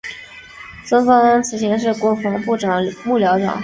[0.83, 3.55] 孙芳安此前是国防部长幕僚长。